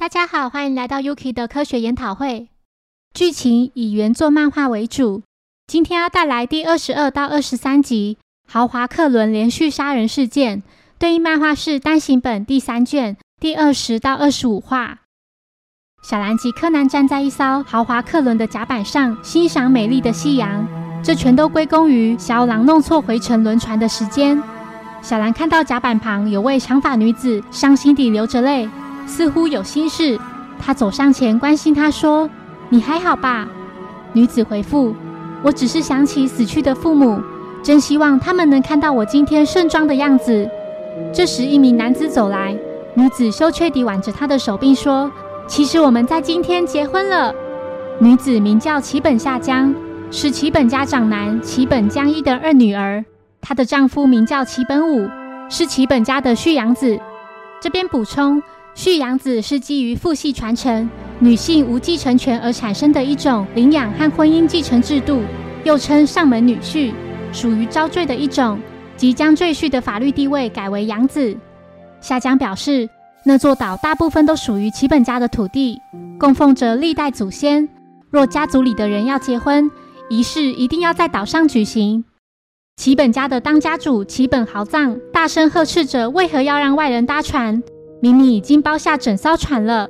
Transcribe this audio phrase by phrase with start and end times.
[0.00, 2.48] 大家好，欢迎来到 Yuki 的科学研讨会。
[3.12, 5.20] 剧情以原作漫画为主。
[5.66, 8.16] 今天要带来第二十二到二十三集
[8.50, 10.62] 《豪华客轮连续杀人事件》，
[10.98, 15.00] 对应漫画是单行本第三卷第二十到二十五话。
[16.02, 20.66] 小兰及柯南站在一艘豪华客轮的甲板上，欣赏美丽的夕阳。
[21.04, 24.42] 这全都归功于小狼弄错回程轮船的时间。
[25.02, 28.66] 小兰看到甲板旁有位长发女子，伤心地流着泪。
[29.06, 30.18] 似乎有心事，
[30.58, 32.28] 他走上前关心她说
[32.68, 33.48] ：“你还好吧？”
[34.12, 34.94] 女子回复
[35.42, 37.20] ：“我只是想起死去的父母，
[37.62, 40.48] 真希望他们能看到我今天盛装的样子。”
[41.14, 42.56] 这时，一名男子走来，
[42.94, 45.10] 女子羞怯地挽着他的手臂说
[45.46, 47.34] ：“其实我们在今天结婚了。”
[48.00, 49.74] 女子名叫齐本夏江，
[50.10, 53.04] 是齐本家长男齐本江一的二女儿。
[53.40, 55.08] 她的丈夫名叫齐本武，
[55.48, 56.98] 是齐本家的续养子。
[57.60, 58.42] 这边补充。
[58.74, 60.88] 续养子是基于父系传承、
[61.18, 65.20] 女性无继承权而产生的一种领养和婚姻继承制度，
[65.64, 66.92] 又称上门女婿，
[67.32, 68.58] 属于招赘的一种，
[68.96, 71.36] 即将赘婿的法律地位改为养子。
[72.00, 72.88] 夏江表示，
[73.24, 75.78] 那座岛大部分都属于齐本家的土地，
[76.18, 77.68] 供奉着历代祖先。
[78.10, 79.70] 若家族里的人要结婚，
[80.08, 82.04] 仪式一定要在岛上举行。
[82.76, 87.62] 齐本家的当家主齐本豪藏大声呵斥着：“为何要让外人搭船？”
[88.00, 89.88] 明明已经包下整艘船了，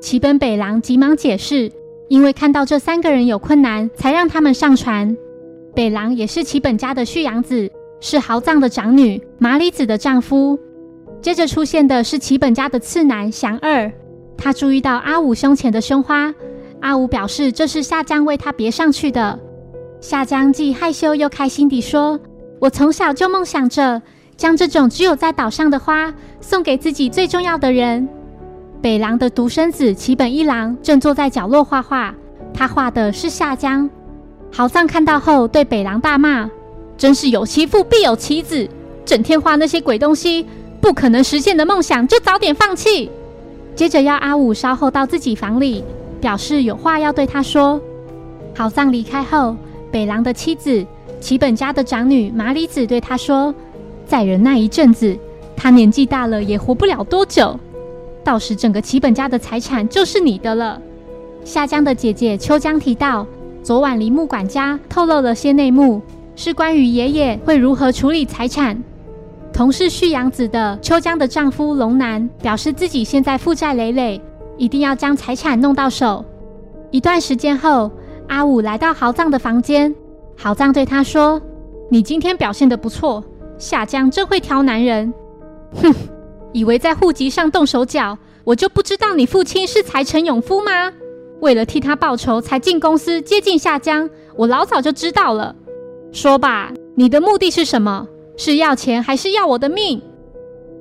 [0.00, 1.70] 齐本北狼急忙解释
[2.08, 5.16] ：“因为看到这三个人有困难，才让他们上船。”
[5.74, 10.58] 北狼也是齐本家的续养子，是豪藏的长女麻里子的丈夫。
[11.22, 13.90] 接着出现的是齐本家的次男祥二，
[14.36, 16.34] 他注意到阿武胸前的胸花，
[16.80, 19.38] 阿武表示这是夏江为他别上去的。
[20.00, 22.20] 夏江既害羞又开心地说
[22.60, 24.02] ：“我从小就梦想着。”
[24.36, 28.08] 将这种只有在岛上的花送给自己最重要的人。
[28.82, 32.14] 北狼的独生子齐本一郎正坐在角落画画，
[32.52, 33.88] 他画的是夏江。
[34.52, 36.48] 豪藏看到后对北狼大骂
[36.98, 38.68] ：“真是有其父必有其子，
[39.04, 40.46] 整天画那些鬼东西，
[40.80, 43.10] 不可能实现的梦想就早点放弃。”
[43.74, 45.82] 接着要阿武稍后到自己房里，
[46.20, 47.80] 表示有话要对他说。
[48.54, 49.56] 豪藏离开后，
[49.90, 50.86] 北狼的妻子
[51.20, 53.54] 齐本家的长女麻里子对他说。
[54.06, 55.16] 再忍耐一阵子，
[55.56, 57.58] 他年纪大了也活不了多久。
[58.22, 60.80] 到时整个齐本家的财产就是你的了。
[61.44, 63.26] 夏江的姐姐秋江提到，
[63.62, 66.00] 昨晚铃木管家透露了些内幕，
[66.34, 68.82] 是关于爷爷会如何处理财产。
[69.52, 74.20] 同是续养子的秋江的丈夫龙南表示自己现在负债累累，
[74.56, 76.24] 一定要将财产弄到手。
[76.90, 77.90] 一段时间后，
[78.28, 79.94] 阿武来到豪藏的房间，
[80.36, 81.40] 豪藏对他说
[81.90, 83.22] ：“你今天表现得不错。”
[83.58, 85.12] 夏江真会挑男人，
[85.82, 85.94] 哼！
[86.52, 90.92] 以为在户籍上动手脚，我就不知道你父亲是财成勇夫吗？
[91.40, 95.54] 为了替他报仇，才进公司接近夏江，我老早就知道了。
[96.12, 98.06] 说吧，你的目的是什么？
[98.36, 100.00] 是要钱还是要我的命？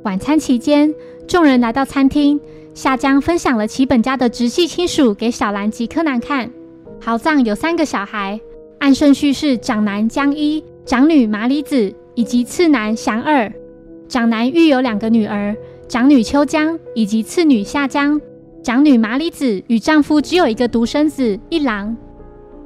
[0.03, 0.94] 晚餐期间，
[1.28, 2.39] 众人来到餐厅，
[2.73, 6.51] 夏江分享了其本家的直系亲属给小兰及柯南看。
[7.01, 8.39] 豪藏有三个小孩，
[8.79, 11.94] 按顺序是长男江一，长女麻里子。
[12.16, 13.51] 以及次男祥二，
[14.07, 15.56] 长男育有两个女儿，
[15.88, 18.19] 长女秋江以及次女夏江，
[18.63, 21.96] 长女麻里子与丈夫只有一个独生子一郎。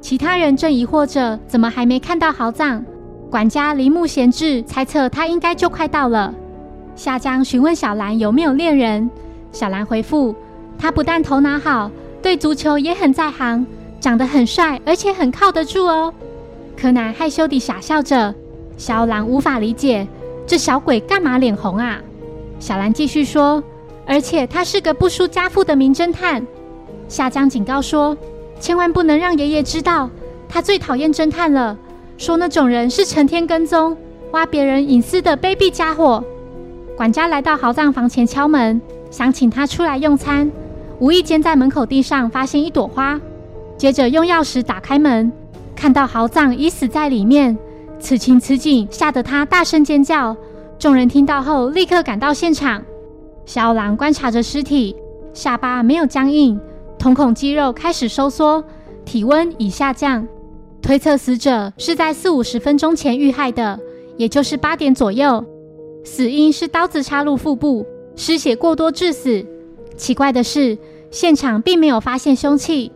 [0.00, 2.84] 其他人正疑惑着，怎么还没看到豪藏？
[3.30, 6.34] 管家铃木贤治猜测他应该就快到了。
[6.94, 9.10] 夏江询问小兰有没有恋人，
[9.52, 10.34] 小兰回复
[10.78, 11.90] 他不但头脑好，
[12.22, 13.66] 对足球也很在行，
[14.00, 16.12] 长得很帅，而且很靠得住哦。
[16.76, 18.34] 柯南害羞地傻笑着。
[18.78, 20.06] 小兰无法理解
[20.46, 21.98] 这小鬼干嘛脸红啊？
[22.58, 23.62] 小兰继续说
[24.06, 26.46] ：“而且他是个不输家父的名侦探。”
[27.08, 28.16] 夏江警告说
[28.58, 30.08] ：“千万不能让爷爷知道，
[30.48, 31.76] 他最讨厌侦探了。
[32.16, 33.96] 说那种人是成天跟踪、
[34.30, 36.22] 挖别人隐私的卑鄙家伙。”
[36.96, 38.80] 管家来到豪藏房前敲门，
[39.10, 40.50] 想请他出来用餐，
[40.98, 43.20] 无意间在门口地上发现一朵花，
[43.76, 45.30] 接着用钥匙打开门，
[45.76, 47.56] 看到豪藏已死在里面。
[48.00, 50.36] 此情此景，吓得他大声尖叫。
[50.78, 52.82] 众人听到后，立刻赶到现场。
[53.44, 54.94] 小狼观察着尸体，
[55.32, 56.60] 下巴没有僵硬，
[56.98, 58.62] 瞳孔肌肉开始收缩，
[59.04, 60.26] 体温已下降，
[60.80, 63.78] 推测死者是在四五十分钟前遇害的，
[64.16, 65.44] 也就是八点左右。
[66.04, 67.84] 死因是刀子插入腹部，
[68.14, 69.44] 失血过多致死。
[69.96, 70.78] 奇怪的是，
[71.10, 72.92] 现场并没有发现凶器。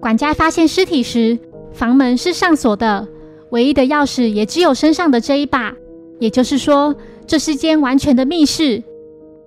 [0.00, 1.38] 管家发现尸体时，
[1.72, 3.06] 房门是上锁的。
[3.50, 5.72] 唯一的钥匙也只有身上的这一把，
[6.18, 6.94] 也就是说，
[7.26, 8.82] 这是间完全的密室。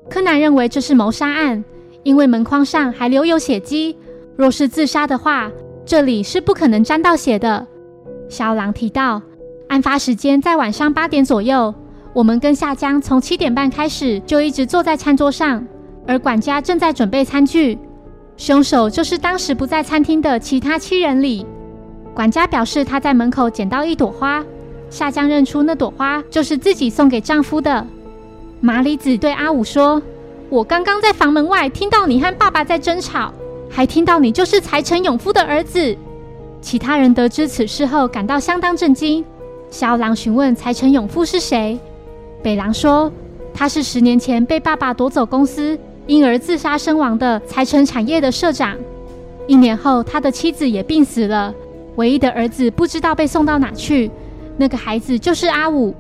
[0.10, 1.64] 柯南认为这是谋杀案，
[2.04, 3.98] 因为门框上还留有血迹。
[4.36, 5.52] 若是自杀的话，
[5.86, 7.66] 这里是不可能沾到血的。
[8.28, 9.22] 小狼提到，
[9.68, 11.74] 案发时间在晚上八点左右。
[12.14, 15.66] 我们跟夏江从七点半开始就一直坐在餐桌上，
[16.06, 17.78] 而管家正在准备餐具。
[18.36, 21.46] 凶手就是当时不在餐厅的其他七人里。
[22.14, 24.44] 管家表示他在门口捡到一朵花，
[24.90, 27.86] 夏江认出那朵花就是自己送给丈夫的。
[28.62, 30.02] 麻里子对阿武说
[30.50, 33.34] ：“我刚刚在房门外听到你和爸爸在争吵，
[33.70, 35.98] 还听到你就是财成永夫的儿子。”
[36.62, 39.26] 其他人得知此事后感到相当震惊。
[39.70, 41.78] 小狼询问财成永夫是谁。
[42.44, 43.12] 北狼说
[43.54, 48.78] ：“他是十年前被爸爸夺走公司，因而自杀身亡的财成产业的社长。
[49.48, 51.54] 一年后，他的妻子也病死了，
[51.96, 54.10] 唯一的儿子不知道被送到哪去。
[54.58, 55.94] 那个孩子就是阿武。”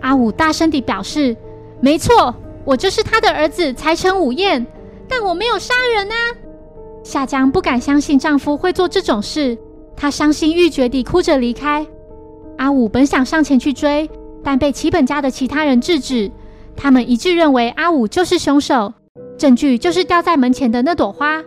[0.00, 1.36] 阿武大声地表示
[1.80, 2.34] ：“没错，
[2.64, 4.66] 我就是他的儿子财成武彦，
[5.08, 6.14] 但我没有杀人啊！”
[7.04, 9.56] 夏江不敢相信丈夫会做这种事，
[9.96, 11.86] 她伤心欲绝地哭着离开。
[12.58, 14.08] 阿武本想上前去追。
[14.42, 16.30] 但被齐本家的其他人制止，
[16.74, 18.90] 他们一致认为阿武就是凶手，
[19.36, 21.42] 证据就是掉在门前的那朵花。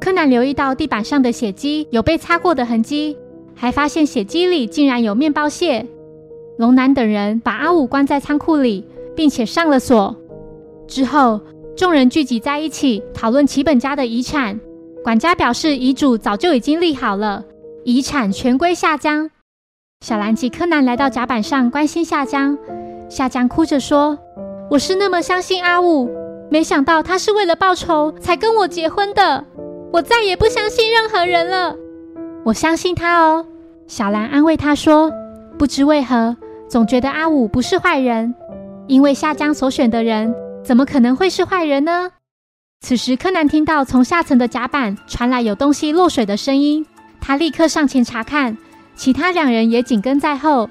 [0.00, 3.18] 柯南留意到地板上的血迹有被擦过的痕迹，
[3.54, 5.86] 还发现血迹里竟然有面包屑。
[6.56, 10.16] 龙南等人把阿武关在仓库里，并且上了锁。
[10.88, 11.38] 之后，
[11.76, 14.58] 众人聚集在一起讨论齐本家的遗产。
[15.04, 17.44] 管家表示，遗嘱早就已经立好了，
[17.84, 19.30] 遗产全归夏江。
[20.04, 22.56] 小兰及柯南来到甲板上关心夏江，
[23.10, 24.18] 夏江哭着说
[24.70, 26.10] ：“我是那么相信阿武，
[26.50, 29.44] 没想到他是为了报仇才跟我结婚的。
[29.92, 31.76] 我再也不相信任何人了。
[32.44, 33.46] 我相信他哦。”
[33.86, 35.10] 小兰安慰他说
[35.58, 36.36] ：“不知为何，
[36.68, 38.34] 总觉得阿武不是坏人，
[38.86, 40.34] 因为夏江所选的人
[40.64, 42.10] 怎么可能会是坏人呢？”
[42.82, 46.86] 此时，柯南听到从下层的甲板传来有东西落水的声音，
[47.20, 48.56] 他立刻上前查看。
[48.96, 50.68] 其他两人也紧跟在后。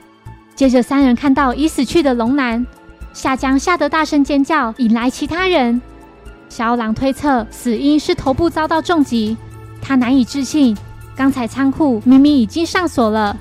[0.56, 2.66] 接着，三人看到已死去的龙男，
[3.12, 5.82] 夏江吓得大声尖叫，引来其他人。
[6.50, 9.38] 小狼推测死因是头部遭到重击，
[9.82, 10.76] 他难以置信，
[11.16, 13.38] 刚才仓库明明已经上锁了。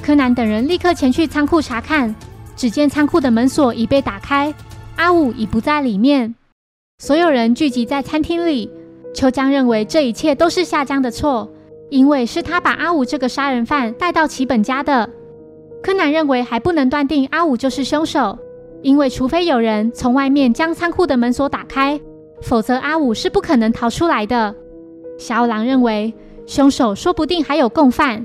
[0.00, 2.14] 柯南等人立刻前去仓库查看，
[2.54, 4.54] 只见仓库的门锁已被打开，
[4.96, 6.34] 阿武已不在里面。
[6.98, 8.70] 所有人聚集在餐厅里，
[9.14, 11.50] 秋江认为这一切都是夏江的错。
[11.90, 15.08] 因为是他把阿武这个杀人犯带到齐本家的，
[15.82, 18.36] 柯南认为还不能断定阿武就是凶手，
[18.82, 22.00] 因为除非有人从外面将仓库的门锁打开，
[22.44, 24.54] 否则阿武是不可能逃出来的。
[25.18, 26.12] 小五郎认为
[26.46, 28.24] 凶手说不定还有共犯。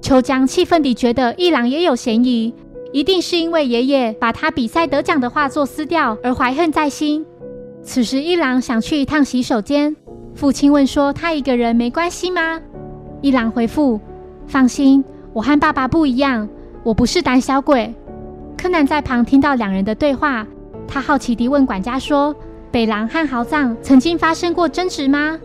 [0.00, 2.54] 秋江气愤地觉得一郎也有嫌疑，
[2.92, 7.24] 一定是因为爷爷把他比赛得奖的画作撕掉而怀恨在心。
[7.82, 9.96] 此时一郎想去一趟洗手间，
[10.34, 12.60] 父亲问说他一个人没关系吗？
[13.22, 13.98] 一郎回复
[14.46, 15.02] ：“放心，
[15.32, 16.48] 我和爸爸不一样，
[16.84, 17.92] 我不是胆小鬼。”
[18.56, 20.46] 柯南在旁听到两人的对话，
[20.86, 22.34] 他好奇地问管家说
[22.70, 25.38] ：“北狼和豪藏曾经发生过争执吗？”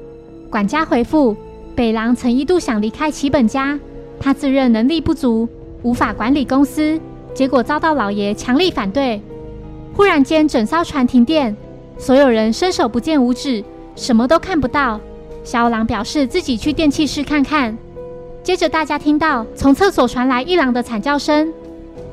[0.50, 1.36] 管家回复
[1.76, 3.80] ：“北狼曾一度想离开齐本家，
[4.20, 5.48] 他自认能力不足，
[5.82, 7.00] 无法管理公司，
[7.34, 9.22] 结果遭到老爷强力反对。
[9.96, 11.56] 忽然间，整艘船停电，
[11.98, 13.64] 所有人伸手不见五指，
[13.96, 15.00] 什么都看不到。”
[15.44, 17.78] 小狼表示自己去电器室看看。
[18.44, 21.52] 接着，大家听到从厕所传来一郎的惨叫声。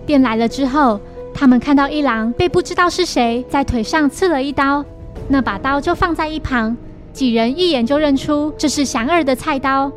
[0.06, 0.98] 电来了之后，
[1.32, 4.84] 他们看到一郎被不知道是谁在腿上刺了一刀，
[5.32, 6.76] 那把刀就放在一旁，
[7.12, 9.90] 几人一眼就认出这是祥二的菜刀。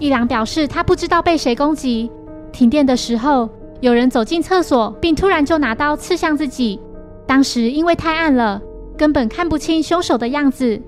[0.00, 2.10] 一郎表示他不知道被谁攻击。
[2.50, 3.48] 停电的时候，
[3.80, 6.80] 有人走进厕所，并突然就拿刀刺向自己。
[7.24, 8.60] 当时因为太暗了，
[8.98, 10.82] 根本看不清凶手的样子。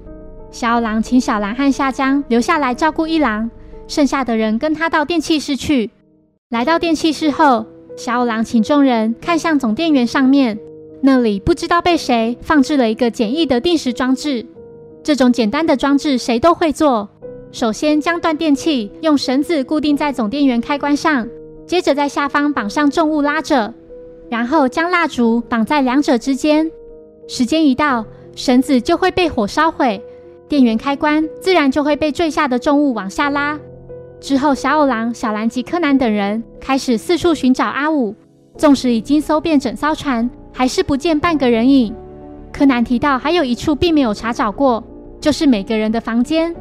[0.50, 3.48] 小狼请小兰和夏江留下来照顾一郎，
[3.86, 5.92] 剩下的人跟他到电器室去。
[6.48, 7.64] 来到电器室后，
[7.96, 10.58] 小狼请众人看向总电源上面，
[11.06, 14.44] 那里不知道被谁放置了一个简易的定时装置。
[15.04, 17.08] 这种简单的装置谁都会做。
[17.52, 21.28] 首先将断电器用绳子固定在总电源开关上，
[21.64, 23.72] 接着在下方绑上重物拉着，
[24.28, 26.68] 然后将蜡烛绑在两者之间。
[27.28, 30.02] 时间一到，绳子就会被火烧毁。
[30.48, 33.56] 电源开关自然就会被坠下的重物往下拉。
[34.18, 38.12] 之后，小五郎、小兰及柯南等人开始四处寻找阿武。
[38.58, 41.94] 纵使已经搜遍整艘船，还是不见半个人影。
[42.50, 44.82] 柯南提到，还有一处并没有查找过，
[45.20, 46.56] 就是每个人的房间。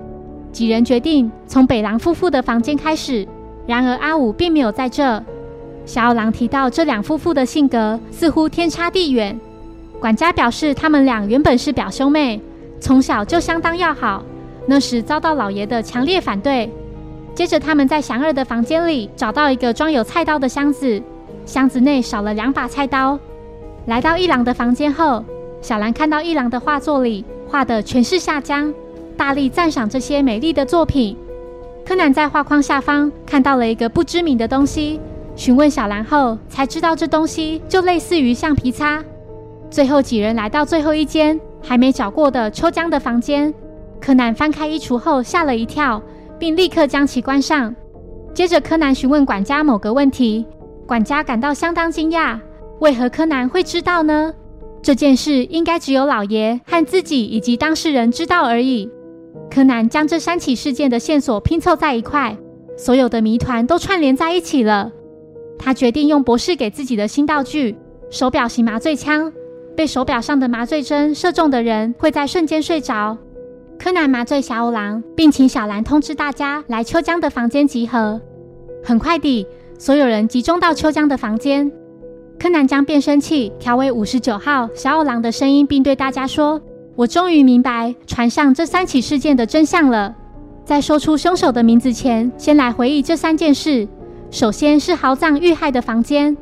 [0.52, 3.26] 几人决定从北狼夫妇的房间开始。
[3.66, 5.24] 然而，阿武并没有在这。
[5.86, 9.40] 小二郎提到，这两夫妇的性格似乎天差地远。
[9.98, 12.42] 管家表示，他们俩原本是表兄妹。
[12.82, 14.22] 从小就相当要好。
[14.68, 16.70] 那时遭到老爷的强烈反对。
[17.34, 21.02] 接着，他们在祥儿的房间里找到一个装有菜刀的箱子，
[21.46, 23.18] 箱子内少了两把菜刀。
[23.86, 25.24] 来到一郎的房间后，
[25.62, 28.74] 小兰看到一郎的画作里画的全是下江，
[29.16, 31.16] 大力赞赏这些美丽的作品。
[31.86, 35.00] 柯南在画框下方看到了一个不知名的东西，
[35.36, 39.04] 询问小兰后才知道这东西就类似于橡皮擦。
[39.70, 43.54] 最后几人来到最后一间还没找过的秋江的房间，
[44.02, 46.02] 柯南翻开衣橱后吓了一跳。
[46.38, 47.74] 并立刻将其关上。
[48.34, 50.46] 接着，柯南询问管家某个问题，
[50.86, 52.38] 管家感到相当惊讶：
[52.80, 54.34] 为何柯南会知道呢？
[54.82, 58.90] 这件事应该只有老爷和自己以及当事人知道而已。
[59.50, 62.38] 柯南将这三起事件的线索拼凑在一块，
[62.78, 64.92] 所有的谜团都串联在一起了。
[65.58, 67.76] 他决定用博士给自己的新道具——
[68.12, 69.32] 手表型麻醉枪。
[69.76, 73.18] 被手表上的麻醉针射中的人会在瞬间睡着。
[73.78, 78.22] 柯南麻醉小五郎，并请小兰通知大家来秋江的房间集合。
[78.84, 79.46] 很快地，
[79.78, 81.70] 所有人集中到秋江的房间。
[82.40, 86.62] 柯南将变声器调为五十九号小五郎的声音，并对大家说
[86.96, 90.14] ：“我终于明白船上这三起事件的真相了。
[90.64, 93.88] 在说出凶手的名字前，先来回忆这三件事。
[94.30, 96.36] 首先是豪藏遇害的房间，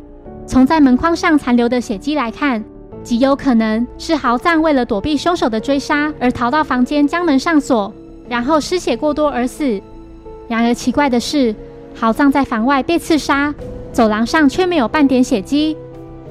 [0.47, 2.63] 从在门框上残留的血迹来看。”
[3.03, 7.93] 极有可能是豪藏为了躲避凶手的追杀而逃到房间，将门上锁，
[8.29, 9.81] 然后失血过多而死。
[10.47, 11.53] 然而奇怪的是，
[11.93, 13.53] 豪藏在房外被刺杀，
[13.93, 15.77] 走廊上却没有半点血迹。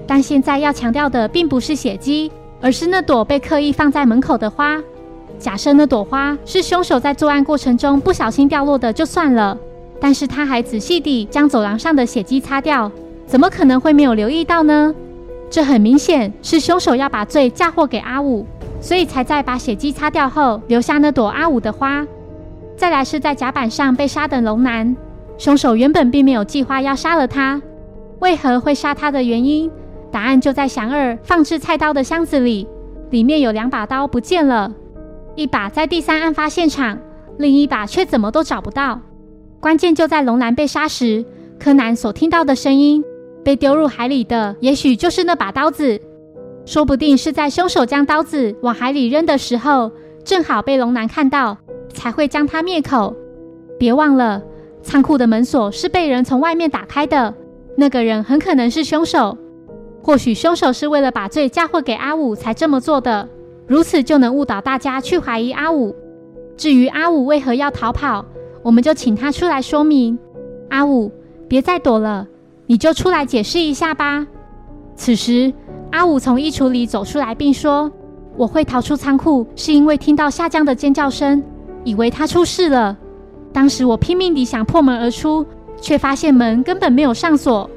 [0.06, 4.78] 但现在要强调的并不是血迹，而是那朵被刻意放在门口的花。
[5.38, 9.56] 假设那朵花是凶手在作案过程中不小心掉落的就算了，
[10.00, 12.90] 但是他还仔细地将走廊上的血迹擦掉，
[13.26, 14.94] 怎么可能会没有留意到呢？
[15.48, 18.46] 这很明显是凶手要把罪嫁祸给阿武，
[18.80, 22.06] 所以才在把血迹擦掉后留下那朵阿武的花。
[22.76, 24.96] 再来是在甲板上被杀的龙男，
[25.38, 27.60] 凶手原本并没有计划要杀了他，
[28.20, 29.70] 为何会杀他的原因，
[30.10, 32.66] 答案就在祥二放置菜刀的箱子里，
[33.10, 34.72] 里面有两把刀不见了，
[35.34, 36.98] 一把在第三案发现场，
[37.38, 39.00] 另一把却怎么都找不到。
[39.60, 41.24] 关键就在龙男被杀时，
[41.58, 43.02] 柯南所听到的声音。
[43.44, 46.00] 被丢入海里的，也许就是那把刀子，
[46.64, 49.90] 说不定是在凶手将刀子往海里扔的时候，
[50.24, 51.58] 正好被龙男看到，
[51.92, 53.16] 才会将他灭口。
[53.80, 54.40] 别忘了，
[54.82, 57.34] 仓库的门锁是被人从外面打开的，
[57.76, 59.36] 那个人很可能是凶手。
[60.02, 63.28] 或许凶手是为了把罪嫁祸给阿武才这么做的，
[63.66, 65.94] 如此就能误导大家去怀疑阿武。
[66.56, 68.24] 至于阿武为何要逃跑，
[68.62, 70.18] 我们就请他出来说明。
[70.70, 71.10] 阿武，
[71.48, 72.26] 别再躲了。
[72.66, 74.26] 你就出来解释一下吧。
[74.96, 75.52] 此时，
[75.90, 77.90] 阿武从衣橱里走出来，并说
[78.36, 81.42] ：“我会逃出仓库，是因为听到下降的尖叫声，
[81.84, 82.96] 以为他出事了。
[83.52, 85.44] 当时我拼命地想破门而出，
[85.80, 87.68] 却发现门根本没有上锁。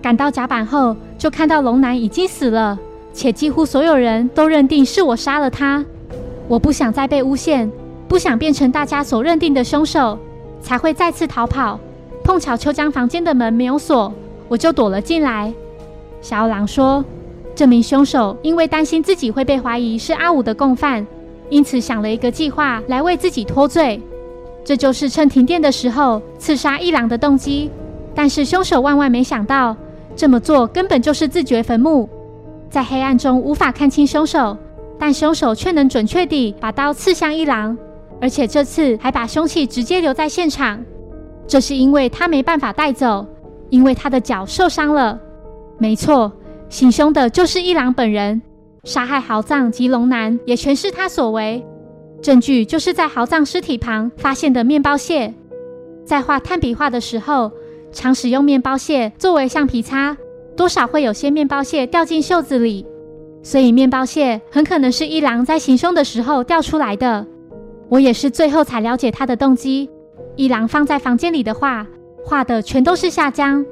[0.00, 2.78] 赶到甲板后，就看到龙男已经死了，
[3.12, 5.84] 且几乎所有人都认定是我杀了他。
[6.46, 7.70] 我不想再被诬陷，
[8.06, 10.18] 不想变成大家所认定的凶手，
[10.60, 11.78] 才会再次逃跑。
[12.24, 14.12] 碰巧秋江房间的门没有锁。”
[14.48, 15.52] 我就躲了进来。
[16.22, 17.04] 小狼说
[17.54, 21.06] ：“这名凶手因为担心自己会被怀疑是阿武的共犯，
[21.50, 24.00] 因此想了一个计划来为自己脱罪。
[24.68, 27.70] 这就是趁停电的时候刺杀一郎的动机。
[28.14, 29.74] 但是凶手万万没想到，
[30.14, 32.06] 这么做根本就是自掘坟墓。
[32.68, 34.54] 在黑暗中无法看清凶手，
[34.98, 37.78] 但凶手却能准确地把刀刺向一郎，
[38.20, 40.78] 而且这次还把凶器直接留在现场。
[41.46, 43.26] 这是因为他没办法带走。”
[43.70, 45.18] 因为他的脚受伤了，
[45.78, 46.30] 没错，
[46.68, 48.42] 行凶的就是一郎本人，
[48.84, 51.64] 杀害豪藏及龙男也全是他所为。
[52.20, 55.32] 证据就是在豪藏尸体旁发现的面包屑。
[56.04, 57.52] 在画炭笔画的时候，
[57.92, 60.16] 常使用面包屑作为橡皮擦，
[60.56, 62.84] 多少会有些面包屑掉进袖子里，
[63.42, 67.26] 所以面包屑很可能是一郎在行凶的时候掉出来的。
[67.88, 69.88] 我也是最后才了解他的动机。
[70.36, 71.86] 一郎放在房间里的画。
[72.24, 73.64] 画的全都是下江，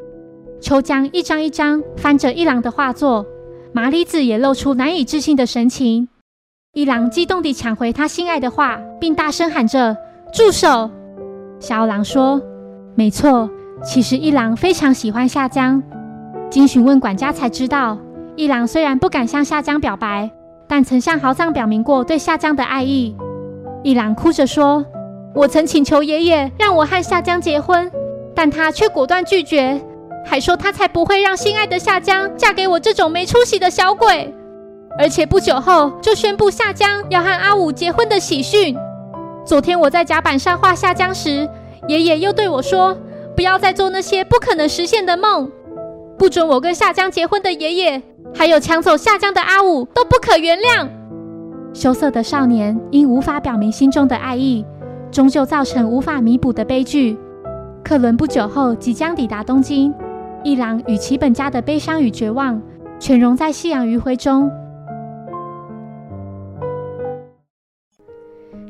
[0.61, 3.27] 秋江一张一张翻着一郎的画作，
[3.73, 6.09] 麻里子也露出难以置信的神情。
[6.77, 9.97] 一郎激动地抢回他心爱的画，并大声喊着
[10.31, 10.91] ：“住手！”
[11.59, 12.39] 小二郎说
[12.95, 13.49] ：“没错，
[13.83, 15.83] 其实一郎非常喜欢夏江。
[16.51, 17.97] 经询问管家才知道，
[18.37, 20.31] 一郎虽然不敢向夏江表白，
[20.69, 23.17] 但曾向豪藏表明过对夏江的爱意。”
[23.83, 24.85] 一郎哭着说
[25.35, 27.91] ：“我曾请求爷爷让我和夏江结婚。”
[28.37, 29.81] 但他却果断拒绝，
[30.27, 34.31] 还说他才不会让心爱的夏江嫁给我这种没出息的小鬼。
[34.99, 38.77] 而且不久后就宣布夏江要和阿武结婚的喜讯。
[39.45, 41.49] 昨天我在甲板上画夏江时，
[41.87, 42.97] 爷爷又对我说
[43.37, 45.51] ：“不要再做那些不可能实现的梦，
[46.19, 48.03] 不准我跟夏江结婚的爷爷，
[48.35, 50.89] 还有抢走夏江的阿武都不可原谅。”
[51.75, 54.65] 羞涩的少年因无法表明心中的爱意，
[55.11, 57.17] 终究造成无法弥补的悲剧。
[57.85, 59.95] 克伦不久后即将抵达东京，
[60.43, 62.61] 一郎与其本家的悲伤与绝望
[62.99, 64.51] 全融在夕阳余晖中。